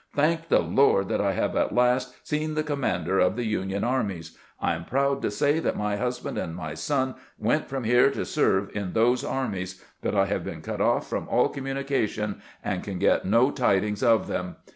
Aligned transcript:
Thank 0.15 0.47
the 0.47 0.61
Lord 0.61 1.09
that 1.09 1.21
I 1.21 1.33
have 1.33 1.55
at 1.55 1.75
last 1.75 2.15
seen 2.27 2.55
the 2.55 2.63
commander 2.63 3.19
of 3.19 3.35
the 3.35 3.45
Union 3.45 3.83
armies! 3.83 4.35
I 4.59 4.73
am 4.73 4.83
proud 4.83 5.21
to 5.21 5.29
say 5.29 5.59
that 5.59 5.77
my 5.77 5.95
husband 5.97 6.39
and 6.39 6.55
my 6.55 6.73
son 6.73 7.13
went 7.37 7.67
from 7.69 7.83
here 7.83 8.09
to 8.09 8.25
serve 8.25 8.75
in 8.75 8.93
those 8.93 9.23
armies, 9.23 9.83
but 10.01 10.15
I 10.15 10.25
have 10.25 10.43
been 10.43 10.63
cut 10.63 10.81
off 10.81 11.07
from 11.07 11.27
all 11.29 11.49
communication, 11.49 12.41
and 12.63 12.83
can 12.83 12.97
get 12.97 13.25
no 13.25 13.51
tidings 13.51 14.01
of 14.01 14.25
them. 14.27 14.55